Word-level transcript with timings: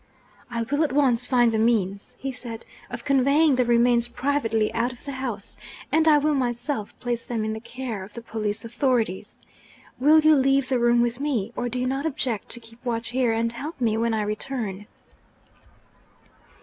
'I 0.49 0.63
will 0.63 0.83
at 0.83 0.91
once 0.91 1.27
find 1.27 1.51
the 1.51 1.59
means,' 1.59 2.15
he 2.17 2.31
said, 2.31 2.65
'of 2.89 3.05
conveying 3.05 3.53
the 3.53 3.63
remains 3.63 4.07
privately 4.07 4.73
out 4.73 4.91
of 4.91 5.05
the 5.05 5.11
house, 5.11 5.57
and 5.91 6.07
I 6.07 6.17
will 6.17 6.33
myself 6.33 6.99
place 6.99 7.23
them 7.23 7.45
in 7.45 7.53
the 7.53 7.59
care 7.59 8.03
of 8.03 8.15
the 8.15 8.23
police 8.23 8.65
authorities. 8.65 9.37
Will 9.99 10.21
you 10.21 10.35
leave 10.35 10.69
the 10.69 10.79
room 10.79 11.01
with 11.03 11.19
me? 11.19 11.53
or 11.55 11.69
do 11.69 11.79
you 11.79 11.85
not 11.85 12.07
object 12.07 12.49
to 12.49 12.59
keep 12.59 12.83
watch 12.83 13.09
here, 13.09 13.31
and 13.33 13.51
help 13.53 13.79
me 13.79 13.95
when 13.95 14.15
I 14.15 14.23
return?' 14.23 14.87